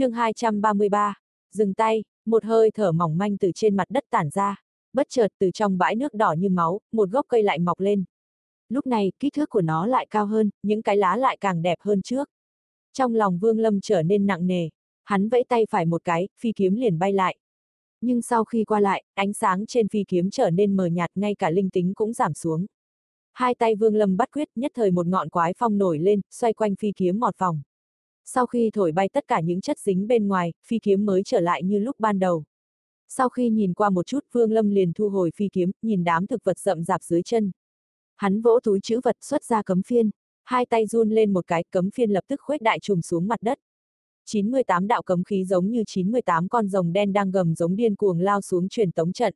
[0.00, 1.14] chương 233,
[1.52, 5.28] dừng tay, một hơi thở mỏng manh từ trên mặt đất tản ra, bất chợt
[5.38, 8.04] từ trong bãi nước đỏ như máu, một gốc cây lại mọc lên.
[8.68, 11.78] Lúc này, kích thước của nó lại cao hơn, những cái lá lại càng đẹp
[11.80, 12.30] hơn trước.
[12.92, 14.68] Trong lòng Vương Lâm trở nên nặng nề,
[15.04, 17.36] hắn vẫy tay phải một cái, phi kiếm liền bay lại.
[18.00, 21.34] Nhưng sau khi qua lại, ánh sáng trên phi kiếm trở nên mờ nhạt ngay
[21.34, 22.66] cả linh tính cũng giảm xuống.
[23.32, 26.52] Hai tay Vương Lâm bắt quyết nhất thời một ngọn quái phong nổi lên, xoay
[26.52, 27.62] quanh phi kiếm một vòng.
[28.34, 31.40] Sau khi thổi bay tất cả những chất dính bên ngoài, phi kiếm mới trở
[31.40, 32.44] lại như lúc ban đầu.
[33.08, 36.26] Sau khi nhìn qua một chút, Vương Lâm liền thu hồi phi kiếm, nhìn đám
[36.26, 37.50] thực vật rậm rạp dưới chân.
[38.16, 40.10] Hắn vỗ túi chữ vật xuất ra cấm phiên,
[40.44, 43.42] hai tay run lên một cái, cấm phiên lập tức khuếch đại trùm xuống mặt
[43.42, 43.58] đất.
[44.24, 48.20] 98 đạo cấm khí giống như 98 con rồng đen đang gầm giống điên cuồng
[48.20, 49.34] lao xuống truyền tống trận.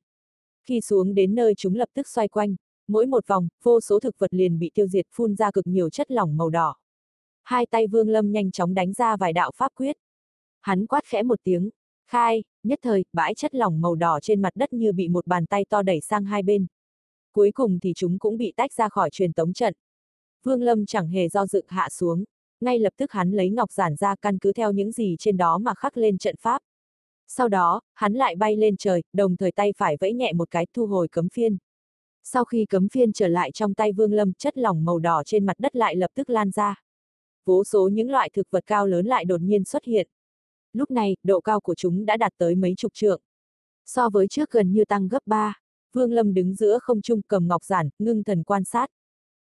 [0.66, 2.56] Khi xuống đến nơi chúng lập tức xoay quanh,
[2.88, 5.90] mỗi một vòng, vô số thực vật liền bị tiêu diệt phun ra cực nhiều
[5.90, 6.83] chất lỏng màu đỏ.
[7.44, 9.96] Hai tay Vương Lâm nhanh chóng đánh ra vài đạo pháp quyết.
[10.60, 11.70] Hắn quát khẽ một tiếng,
[12.06, 15.46] khai, nhất thời, bãi chất lỏng màu đỏ trên mặt đất như bị một bàn
[15.46, 16.66] tay to đẩy sang hai bên.
[17.32, 19.74] Cuối cùng thì chúng cũng bị tách ra khỏi truyền tống trận.
[20.42, 22.24] Vương Lâm chẳng hề do dự hạ xuống,
[22.60, 25.58] ngay lập tức hắn lấy ngọc giản ra căn cứ theo những gì trên đó
[25.58, 26.62] mà khắc lên trận pháp.
[27.28, 30.66] Sau đó, hắn lại bay lên trời, đồng thời tay phải vẫy nhẹ một cái
[30.74, 31.56] thu hồi cấm phiên.
[32.22, 35.46] Sau khi cấm phiên trở lại trong tay Vương Lâm, chất lỏng màu đỏ trên
[35.46, 36.83] mặt đất lại lập tức lan ra.
[37.44, 40.08] Vô số những loại thực vật cao lớn lại đột nhiên xuất hiện.
[40.72, 43.20] Lúc này, độ cao của chúng đã đạt tới mấy chục trượng.
[43.86, 45.54] So với trước gần như tăng gấp 3,
[45.92, 48.90] Vương Lâm đứng giữa không trung cầm ngọc giản, ngưng thần quan sát.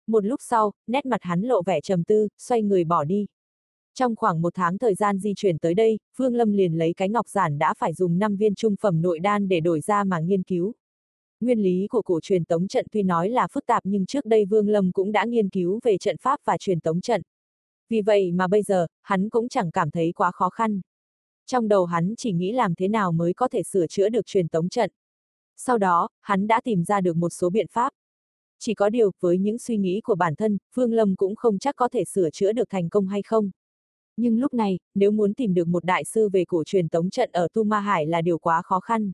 [0.06, 3.26] Một lúc sau, nét mặt hắn lộ vẻ trầm tư, xoay người bỏ đi.
[3.94, 7.08] Trong khoảng một tháng thời gian di chuyển tới đây, Vương Lâm liền lấy cái
[7.08, 10.20] ngọc giản đã phải dùng 5 viên trung phẩm nội đan để đổi ra mà
[10.20, 10.74] nghiên cứu.
[11.40, 14.44] Nguyên lý của cổ truyền tống trận tuy nói là phức tạp nhưng trước đây
[14.44, 17.22] Vương Lâm cũng đã nghiên cứu về trận pháp và truyền tống trận.
[17.88, 20.80] Vì vậy mà bây giờ, hắn cũng chẳng cảm thấy quá khó khăn.
[21.46, 24.48] Trong đầu hắn chỉ nghĩ làm thế nào mới có thể sửa chữa được truyền
[24.48, 24.90] tống trận.
[25.56, 27.92] Sau đó, hắn đã tìm ra được một số biện pháp.
[28.58, 31.76] Chỉ có điều, với những suy nghĩ của bản thân, Vương Lâm cũng không chắc
[31.76, 33.50] có thể sửa chữa được thành công hay không.
[34.16, 37.30] Nhưng lúc này, nếu muốn tìm được một đại sư về cổ truyền tống trận
[37.32, 39.12] ở Tu Ma Hải là điều quá khó khăn.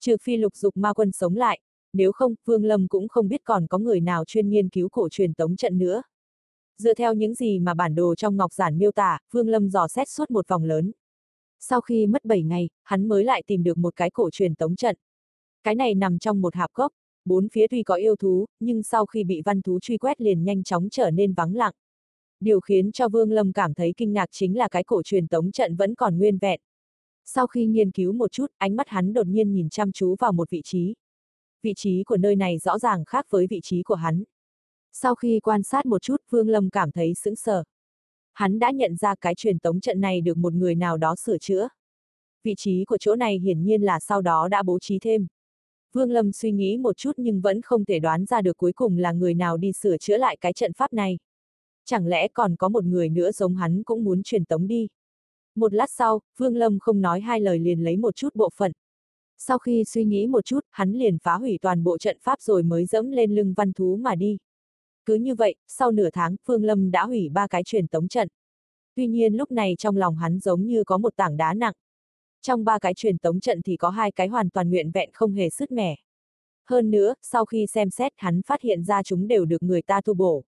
[0.00, 1.60] Trừ phi lục dục ma quân sống lại,
[1.92, 5.08] nếu không, Vương Lâm cũng không biết còn có người nào chuyên nghiên cứu cổ
[5.08, 6.02] truyền tống trận nữa.
[6.80, 9.88] Dựa theo những gì mà bản đồ trong ngọc giản miêu tả, Vương Lâm dò
[9.88, 10.92] xét suốt một vòng lớn.
[11.58, 14.76] Sau khi mất 7 ngày, hắn mới lại tìm được một cái cổ truyền tống
[14.76, 14.96] trận.
[15.62, 16.92] Cái này nằm trong một hạp gốc,
[17.24, 20.44] bốn phía tuy có yêu thú, nhưng sau khi bị văn thú truy quét liền
[20.44, 21.72] nhanh chóng trở nên vắng lặng.
[22.40, 25.52] Điều khiến cho Vương Lâm cảm thấy kinh ngạc chính là cái cổ truyền tống
[25.52, 26.60] trận vẫn còn nguyên vẹn.
[27.24, 30.32] Sau khi nghiên cứu một chút, ánh mắt hắn đột nhiên nhìn chăm chú vào
[30.32, 30.94] một vị trí.
[31.62, 34.24] Vị trí của nơi này rõ ràng khác với vị trí của hắn.
[34.92, 37.64] Sau khi quan sát một chút, Vương Lâm cảm thấy sững sờ.
[38.32, 41.38] Hắn đã nhận ra cái truyền tống trận này được một người nào đó sửa
[41.38, 41.68] chữa.
[42.44, 45.26] Vị trí của chỗ này hiển nhiên là sau đó đã bố trí thêm.
[45.92, 48.98] Vương Lâm suy nghĩ một chút nhưng vẫn không thể đoán ra được cuối cùng
[48.98, 51.18] là người nào đi sửa chữa lại cái trận pháp này.
[51.84, 54.88] Chẳng lẽ còn có một người nữa giống hắn cũng muốn truyền tống đi.
[55.54, 58.72] Một lát sau, Vương Lâm không nói hai lời liền lấy một chút bộ phận.
[59.38, 62.62] Sau khi suy nghĩ một chút, hắn liền phá hủy toàn bộ trận pháp rồi
[62.62, 64.38] mới dẫm lên lưng văn thú mà đi.
[65.04, 68.28] Cứ như vậy, sau nửa tháng, Phương Lâm đã hủy ba cái truyền tống trận.
[68.94, 71.74] Tuy nhiên lúc này trong lòng hắn giống như có một tảng đá nặng.
[72.42, 75.32] Trong ba cái truyền tống trận thì có hai cái hoàn toàn nguyện vẹn không
[75.32, 75.96] hề sứt mẻ.
[76.66, 80.00] Hơn nữa, sau khi xem xét hắn phát hiện ra chúng đều được người ta
[80.00, 80.44] tu bổ.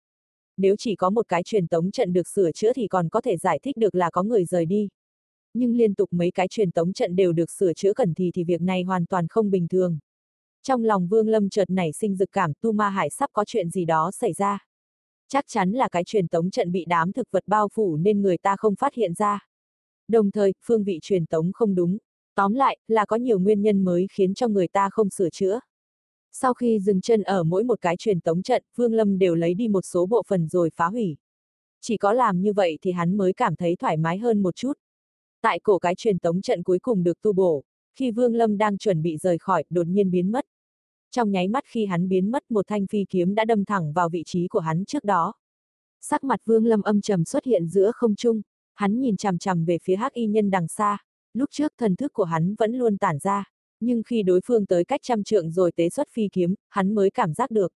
[0.57, 3.37] Nếu chỉ có một cái truyền tống trận được sửa chữa thì còn có thể
[3.37, 4.89] giải thích được là có người rời đi.
[5.53, 8.43] Nhưng liên tục mấy cái truyền tống trận đều được sửa chữa cẩn thì thì
[8.43, 9.99] việc này hoàn toàn không bình thường.
[10.63, 13.69] Trong lòng Vương Lâm chợt nảy sinh dực cảm Tu Ma Hải sắp có chuyện
[13.69, 14.59] gì đó xảy ra.
[15.27, 18.37] Chắc chắn là cái truyền tống trận bị đám thực vật bao phủ nên người
[18.37, 19.47] ta không phát hiện ra.
[20.07, 21.97] Đồng thời, phương vị truyền tống không đúng.
[22.35, 25.59] Tóm lại, là có nhiều nguyên nhân mới khiến cho người ta không sửa chữa.
[26.31, 29.53] Sau khi dừng chân ở mỗi một cái truyền tống trận, Vương Lâm đều lấy
[29.53, 31.17] đi một số bộ phận rồi phá hủy.
[31.81, 34.73] Chỉ có làm như vậy thì hắn mới cảm thấy thoải mái hơn một chút.
[35.41, 37.63] Tại cổ cái truyền tống trận cuối cùng được tu bổ,
[37.95, 40.45] khi Vương Lâm đang chuẩn bị rời khỏi, đột nhiên biến mất.
[41.11, 44.09] Trong nháy mắt khi hắn biến mất một thanh phi kiếm đã đâm thẳng vào
[44.09, 45.33] vị trí của hắn trước đó.
[46.01, 48.41] Sắc mặt Vương Lâm âm trầm xuất hiện giữa không trung,
[48.73, 50.97] hắn nhìn chằm chằm về phía hắc y nhân đằng xa,
[51.33, 54.85] lúc trước thần thức của hắn vẫn luôn tản ra, nhưng khi đối phương tới
[54.85, 57.73] cách trăm trượng rồi tế xuất phi kiếm, hắn mới cảm giác được.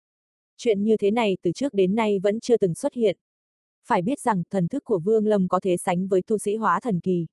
[0.56, 3.16] Chuyện như thế này từ trước đến nay vẫn chưa từng xuất hiện.
[3.86, 6.80] Phải biết rằng thần thức của Vương Lâm có thể sánh với tu sĩ hóa
[6.80, 7.26] thần kỳ.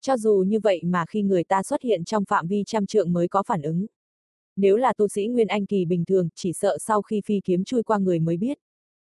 [0.00, 3.12] Cho dù như vậy mà khi người ta xuất hiện trong phạm vi trăm trượng
[3.12, 3.86] mới có phản ứng.
[4.56, 7.64] Nếu là tu sĩ Nguyên Anh kỳ bình thường, chỉ sợ sau khi phi kiếm
[7.64, 8.58] chui qua người mới biết.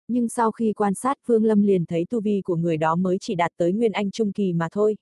[0.07, 3.17] Nhưng sau khi quan sát Vương Lâm liền thấy tu vi của người đó mới
[3.21, 4.97] chỉ đạt tới Nguyên Anh trung kỳ mà thôi.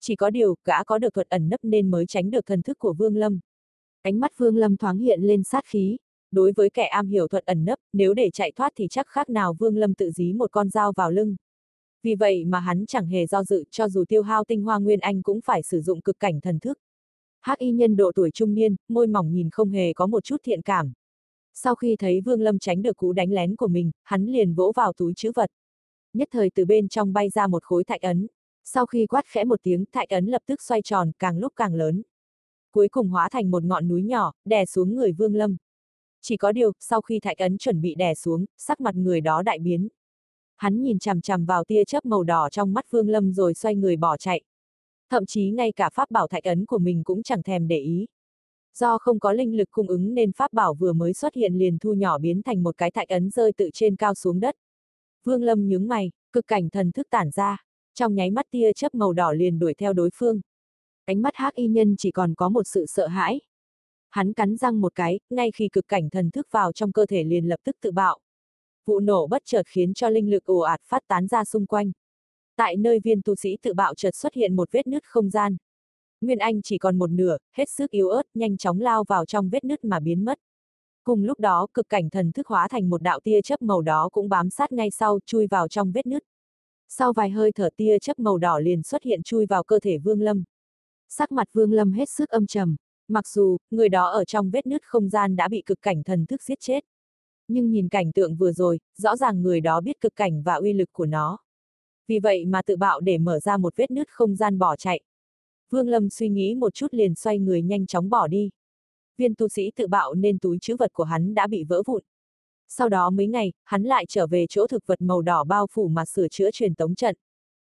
[0.00, 2.78] Chỉ có điều, gã có được thuật ẩn nấp nên mới tránh được thần thức
[2.78, 3.40] của Vương Lâm.
[4.02, 5.96] Ánh mắt Vương Lâm thoáng hiện lên sát khí.
[6.30, 9.30] Đối với kẻ am hiểu thuật ẩn nấp, nếu để chạy thoát thì chắc khác
[9.30, 11.36] nào Vương Lâm tự dí một con dao vào lưng.
[12.02, 15.00] Vì vậy mà hắn chẳng hề do dự cho dù tiêu hao tinh hoa nguyên
[15.00, 16.78] anh cũng phải sử dụng cực cảnh thần thức.
[17.42, 20.36] Hắc y nhân độ tuổi trung niên, môi mỏng nhìn không hề có một chút
[20.44, 20.92] thiện cảm.
[21.54, 24.72] Sau khi thấy Vương Lâm tránh được cú đánh lén của mình, hắn liền vỗ
[24.76, 25.50] vào túi chữ vật.
[26.12, 28.26] Nhất thời từ bên trong bay ra một khối thạch ấn.
[28.64, 31.74] Sau khi quát khẽ một tiếng, thạch ấn lập tức xoay tròn, càng lúc càng
[31.74, 32.02] lớn.
[32.72, 35.56] Cuối cùng hóa thành một ngọn núi nhỏ, đè xuống người Vương Lâm.
[36.22, 39.42] Chỉ có điều, sau khi thạch ấn chuẩn bị đè xuống, sắc mặt người đó
[39.42, 39.88] đại biến.
[40.56, 43.76] Hắn nhìn chằm chằm vào tia chớp màu đỏ trong mắt Vương Lâm rồi xoay
[43.76, 44.42] người bỏ chạy.
[45.12, 48.06] Thậm chí ngay cả pháp bảo thạch ấn của mình cũng chẳng thèm để ý.
[48.74, 51.78] Do không có linh lực cung ứng nên pháp bảo vừa mới xuất hiện liền
[51.78, 54.56] thu nhỏ biến thành một cái thạch ấn rơi tự trên cao xuống đất.
[55.24, 57.64] Vương Lâm nhướng mày, cực cảnh thần thức tản ra,
[57.94, 60.40] trong nháy mắt tia chớp màu đỏ liền đuổi theo đối phương.
[61.04, 63.40] Ánh mắt hắc y nhân chỉ còn có một sự sợ hãi.
[64.10, 67.24] Hắn cắn răng một cái, ngay khi cực cảnh thần thức vào trong cơ thể
[67.24, 68.18] liền lập tức tự bạo.
[68.86, 71.92] Vụ nổ bất chợt khiến cho linh lực ồ ạt phát tán ra xung quanh.
[72.62, 75.56] Tại nơi viên tu sĩ tự bạo chợt xuất hiện một vết nứt không gian.
[76.20, 79.48] Nguyên Anh chỉ còn một nửa, hết sức yếu ớt, nhanh chóng lao vào trong
[79.48, 80.38] vết nứt mà biến mất.
[81.04, 84.08] Cùng lúc đó, cực cảnh thần thức hóa thành một đạo tia chớp màu đó
[84.12, 86.22] cũng bám sát ngay sau, chui vào trong vết nứt.
[86.88, 89.98] Sau vài hơi thở tia chớp màu đỏ liền xuất hiện chui vào cơ thể
[89.98, 90.44] Vương Lâm.
[91.08, 92.76] Sắc mặt Vương Lâm hết sức âm trầm,
[93.08, 96.26] mặc dù, người đó ở trong vết nứt không gian đã bị cực cảnh thần
[96.26, 96.84] thức giết chết.
[97.48, 100.72] Nhưng nhìn cảnh tượng vừa rồi, rõ ràng người đó biết cực cảnh và uy
[100.72, 101.38] lực của nó.
[102.12, 105.00] Vì vậy mà tự bạo để mở ra một vết nứt không gian bỏ chạy.
[105.70, 108.50] Vương Lâm suy nghĩ một chút liền xoay người nhanh chóng bỏ đi.
[109.18, 112.02] Viên tu sĩ tự bạo nên túi chữ vật của hắn đã bị vỡ vụn.
[112.68, 115.88] Sau đó mấy ngày, hắn lại trở về chỗ thực vật màu đỏ bao phủ
[115.88, 117.16] mà sửa chữa truyền tống trận.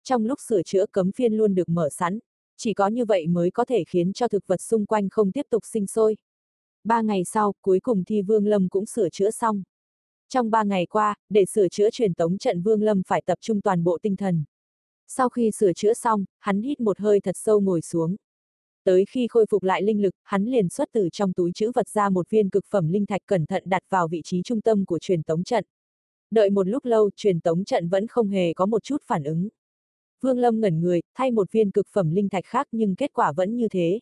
[0.04, 2.20] Trong lúc sửa chữa cấm phiên luôn được mở sẵn,
[2.58, 5.46] chỉ có như vậy mới có thể khiến cho thực vật xung quanh không tiếp
[5.50, 6.18] tục sinh sôi.
[6.84, 9.64] Ba ngày sau, cuối cùng thì Vương Lâm cũng sửa chữa xong.
[10.30, 13.62] Trong ba ngày qua, để sửa chữa truyền tống trận Vương Lâm phải tập trung
[13.62, 14.44] toàn bộ tinh thần.
[15.08, 18.16] Sau khi sửa chữa xong, hắn hít một hơi thật sâu ngồi xuống.
[18.84, 21.90] Tới khi khôi phục lại linh lực, hắn liền xuất từ trong túi chữ vật
[21.90, 24.86] ra một viên cực phẩm linh thạch cẩn thận đặt vào vị trí trung tâm
[24.86, 25.66] của truyền tống trận.
[26.32, 29.50] Đợi một lúc lâu, truyền tống trận vẫn không hề có một chút phản ứng.
[30.22, 33.32] Vương Lâm ngẩn người, thay một viên cực phẩm linh thạch khác nhưng kết quả
[33.32, 34.00] vẫn như thế.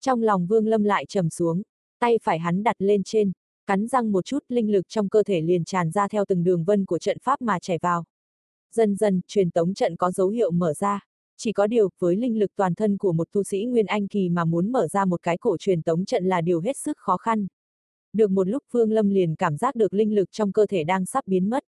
[0.00, 1.62] Trong lòng Vương Lâm lại trầm xuống,
[1.98, 3.32] tay phải hắn đặt lên trên,
[3.68, 6.64] cắn răng một chút linh lực trong cơ thể liền tràn ra theo từng đường
[6.64, 8.04] vân của trận pháp mà chảy vào.
[8.74, 11.00] Dần dần, truyền tống trận có dấu hiệu mở ra.
[11.36, 14.28] Chỉ có điều, với linh lực toàn thân của một tu sĩ Nguyên Anh Kỳ
[14.28, 17.16] mà muốn mở ra một cái cổ truyền tống trận là điều hết sức khó
[17.16, 17.46] khăn.
[18.12, 21.06] Được một lúc Vương Lâm liền cảm giác được linh lực trong cơ thể đang
[21.06, 21.64] sắp biến mất.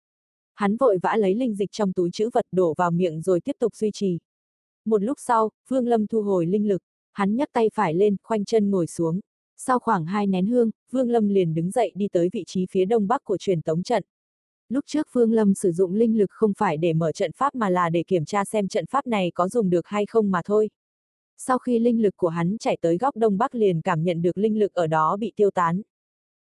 [0.55, 3.57] Hắn vội vã lấy linh dịch trong túi chữ vật đổ vào miệng rồi tiếp
[3.59, 4.19] tục duy trì.
[4.85, 6.83] Một lúc sau, Vương Lâm thu hồi linh lực,
[7.13, 9.21] hắn nhấc tay phải lên, khoanh chân ngồi xuống.
[9.57, 12.85] Sau khoảng hai nén hương, Vương Lâm liền đứng dậy đi tới vị trí phía
[12.85, 14.05] đông bắc của truyền tống trận.
[14.69, 17.71] Lúc trước Vương Lâm sử dụng linh lực không phải để mở trận pháp mà
[17.71, 20.71] là để kiểm tra xem trận pháp này có dùng được hay không mà thôi.
[21.39, 24.39] Sau khi linh lực của hắn chạy tới góc đông bắc liền cảm nhận được
[24.39, 25.83] linh lực ở đó bị tiêu tán.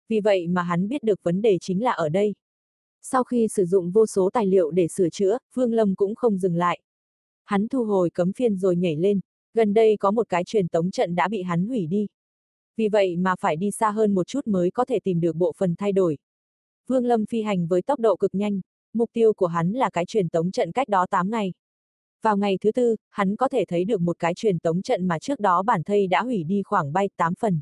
[0.08, 2.34] Vì vậy mà hắn biết được vấn đề chính là ở đây.
[3.02, 6.38] Sau khi sử dụng vô số tài liệu để sửa chữa, Vương Lâm cũng không
[6.38, 6.80] dừng lại.
[7.44, 9.20] Hắn thu hồi cấm phiên rồi nhảy lên,
[9.54, 12.06] gần đây có một cái truyền tống trận đã bị hắn hủy đi.
[12.81, 15.53] Vì vậy mà phải đi xa hơn một chút mới có thể tìm được bộ
[15.56, 16.19] phần thay đổi.
[16.87, 18.60] Vương Lâm phi hành với tốc độ cực nhanh,
[18.93, 21.53] mục tiêu của hắn là cái truyền tống trận cách đó 8 ngày.
[22.22, 25.19] Vào ngày thứ tư, hắn có thể thấy được một cái truyền tống trận mà
[25.19, 27.60] trước đó bản thây đã hủy đi khoảng bay 8 phần.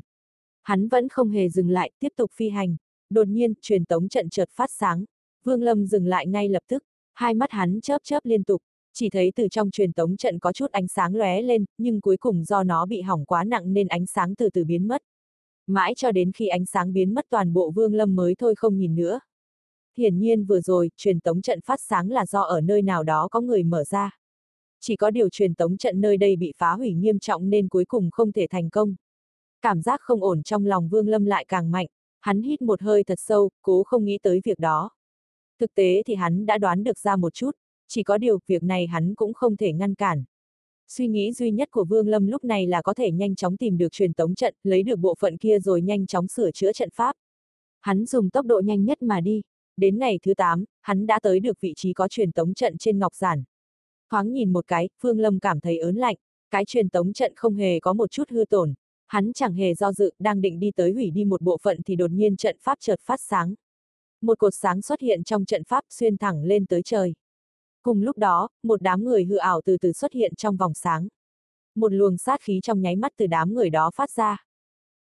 [0.63, 2.75] Hắn vẫn không hề dừng lại, tiếp tục phi hành.
[3.09, 5.05] Đột nhiên, truyền tống trận chợt phát sáng.
[5.43, 6.83] Vương Lâm dừng lại ngay lập tức,
[7.13, 8.61] hai mắt hắn chớp chớp liên tục,
[8.93, 12.17] chỉ thấy từ trong truyền tống trận có chút ánh sáng lóe lên, nhưng cuối
[12.17, 15.01] cùng do nó bị hỏng quá nặng nên ánh sáng từ từ biến mất
[15.69, 18.77] mãi cho đến khi ánh sáng biến mất toàn bộ vương lâm mới thôi không
[18.77, 19.19] nhìn nữa.
[19.97, 23.27] Hiển nhiên vừa rồi, truyền tống trận phát sáng là do ở nơi nào đó
[23.31, 24.17] có người mở ra.
[24.79, 27.85] Chỉ có điều truyền tống trận nơi đây bị phá hủy nghiêm trọng nên cuối
[27.85, 28.95] cùng không thể thành công.
[29.61, 31.87] Cảm giác không ổn trong lòng vương lâm lại càng mạnh,
[32.19, 34.89] hắn hít một hơi thật sâu, cố không nghĩ tới việc đó.
[35.59, 37.51] Thực tế thì hắn đã đoán được ra một chút,
[37.89, 40.23] chỉ có điều việc này hắn cũng không thể ngăn cản.
[40.87, 43.77] Suy nghĩ duy nhất của Vương Lâm lúc này là có thể nhanh chóng tìm
[43.77, 46.89] được truyền tống trận, lấy được bộ phận kia rồi nhanh chóng sửa chữa trận
[46.93, 47.15] pháp.
[47.81, 49.41] Hắn dùng tốc độ nhanh nhất mà đi.
[49.77, 52.99] Đến ngày thứ 8, hắn đã tới được vị trí có truyền tống trận trên
[52.99, 53.43] ngọc giản.
[54.11, 56.15] Thoáng nhìn một cái, Vương Lâm cảm thấy ớn lạnh,
[56.51, 58.73] cái truyền tống trận không hề có một chút hư tổn.
[59.07, 61.95] Hắn chẳng hề do dự, đang định đi tới hủy đi một bộ phận thì
[61.95, 63.53] đột nhiên trận pháp chợt phát sáng.
[64.21, 67.13] Một cột sáng xuất hiện trong trận pháp xuyên thẳng lên tới trời.
[67.81, 71.07] Cùng lúc đó, một đám người hư ảo từ từ xuất hiện trong vòng sáng.
[71.75, 74.45] một luồng sát khí trong nháy mắt từ đám người đó phát ra.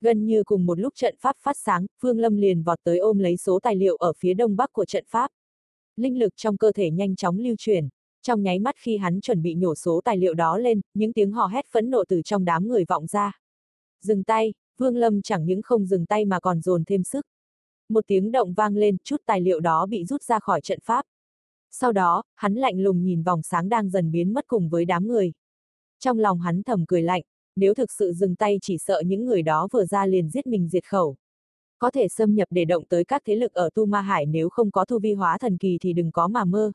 [0.00, 3.18] Gần như cùng một lúc trận pháp phát sáng, Vương Lâm liền vọt tới ôm
[3.18, 5.30] lấy số tài liệu ở phía đông bắc của trận pháp.
[5.96, 7.88] Linh lực trong cơ thể nhanh chóng lưu chuyển,
[8.22, 11.32] trong nháy mắt khi hắn chuẩn bị nhổ số tài liệu đó lên, những tiếng
[11.32, 13.40] hò hét phẫn nộ từ trong đám người vọng ra.
[14.00, 17.26] Dừng tay, Vương Lâm chẳng những không dừng tay mà còn dồn thêm sức.
[17.88, 21.04] Một tiếng động vang lên, chút tài liệu đó bị rút ra khỏi trận pháp.
[21.80, 25.06] Sau đó, hắn lạnh lùng nhìn vòng sáng đang dần biến mất cùng với đám
[25.06, 25.32] người.
[26.00, 27.22] Trong lòng hắn thầm cười lạnh,
[27.56, 30.68] nếu thực sự dừng tay chỉ sợ những người đó vừa ra liền giết mình
[30.68, 31.16] diệt khẩu.
[31.78, 34.48] Có thể xâm nhập để động tới các thế lực ở Tu Ma Hải nếu
[34.48, 36.72] không có thu vi hóa thần kỳ thì đừng có mà mơ.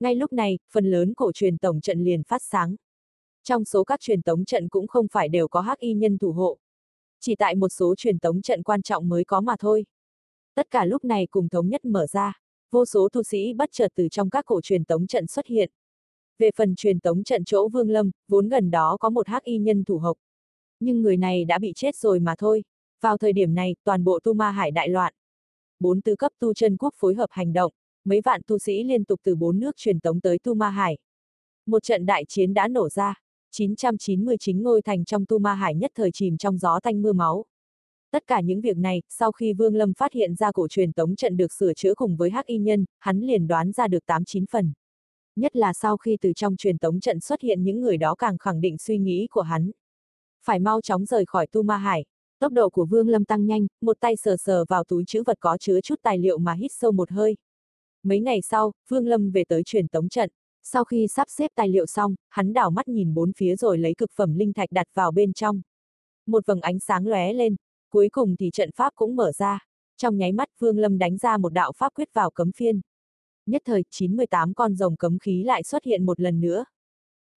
[0.00, 2.76] Ngay lúc này, phần lớn cổ truyền tổng trận liền phát sáng.
[3.44, 6.32] Trong số các truyền tống trận cũng không phải đều có hắc y nhân thủ
[6.32, 6.58] hộ.
[7.20, 9.84] Chỉ tại một số truyền tống trận quan trọng mới có mà thôi.
[10.54, 12.40] Tất cả lúc này cùng thống nhất mở ra,
[12.76, 15.70] vô số tu sĩ bất chợt từ trong các cổ truyền tống trận xuất hiện.
[16.38, 19.58] Về phần truyền tống trận chỗ Vương Lâm, vốn gần đó có một hắc y
[19.58, 20.16] nhân thủ hộc.
[20.80, 22.64] Nhưng người này đã bị chết rồi mà thôi.
[23.00, 25.14] Vào thời điểm này, toàn bộ tu ma hải đại loạn.
[25.80, 27.72] Bốn tứ cấp tu chân quốc phối hợp hành động,
[28.04, 30.98] mấy vạn tu sĩ liên tục từ bốn nước truyền tống tới tu ma hải.
[31.66, 33.14] Một trận đại chiến đã nổ ra,
[33.50, 37.44] 999 ngôi thành trong tu ma hải nhất thời chìm trong gió tanh mưa máu.
[38.16, 41.16] Tất cả những việc này, sau khi Vương Lâm phát hiện ra cổ truyền tống
[41.16, 44.44] trận được sửa chữa cùng với hắc y nhân, hắn liền đoán ra được 8-9
[44.50, 44.72] phần.
[45.36, 48.38] Nhất là sau khi từ trong truyền tống trận xuất hiện những người đó càng
[48.38, 49.70] khẳng định suy nghĩ của hắn.
[50.44, 52.04] Phải mau chóng rời khỏi Tu Ma Hải.
[52.38, 55.36] Tốc độ của Vương Lâm tăng nhanh, một tay sờ sờ vào túi chữ vật
[55.40, 57.36] có chứa chút tài liệu mà hít sâu một hơi.
[58.02, 60.30] Mấy ngày sau, Vương Lâm về tới truyền tống trận.
[60.62, 63.94] Sau khi sắp xếp tài liệu xong, hắn đảo mắt nhìn bốn phía rồi lấy
[63.94, 65.60] cực phẩm linh thạch đặt vào bên trong.
[66.26, 67.56] Một vầng ánh sáng lóe lên,
[67.96, 69.66] cuối cùng thì trận pháp cũng mở ra.
[69.96, 72.80] Trong nháy mắt Vương Lâm đánh ra một đạo pháp quyết vào cấm phiên
[73.46, 76.64] nhất thời 98 con rồng cấm khí lại xuất hiện một lần nữa.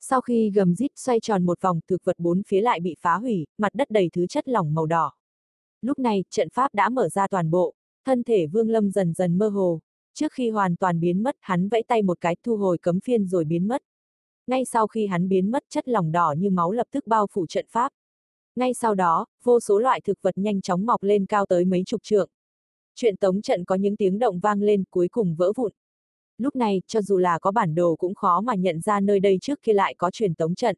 [0.00, 3.14] Sau khi gầm rít xoay tròn một vòng, thực vật bốn phía lại bị phá
[3.14, 5.12] hủy, mặt đất đầy thứ chất lỏng màu đỏ.
[5.82, 7.74] Lúc này, trận pháp đã mở ra toàn bộ,
[8.04, 9.80] thân thể Vương Lâm dần dần mơ hồ.
[10.14, 13.26] Trước khi hoàn toàn biến mất, hắn vẫy tay một cái thu hồi cấm phiên
[13.26, 13.82] rồi biến mất.
[14.46, 17.46] Ngay sau khi hắn biến mất, chất lỏng đỏ như máu lập tức bao phủ
[17.46, 17.92] trận pháp.
[18.58, 21.82] Ngay sau đó, vô số loại thực vật nhanh chóng mọc lên cao tới mấy
[21.86, 22.30] chục trượng.
[22.94, 25.72] Chuyện tống trận có những tiếng động vang lên cuối cùng vỡ vụn,
[26.38, 29.38] lúc này, cho dù là có bản đồ cũng khó mà nhận ra nơi đây
[29.40, 30.76] trước kia lại có truyền tống trận.